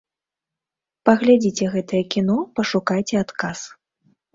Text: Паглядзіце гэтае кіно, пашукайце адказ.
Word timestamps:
Паглядзіце 1.11 1.65
гэтае 1.75 2.03
кіно, 2.19 2.41
пашукайце 2.59 3.15
адказ. 3.25 3.59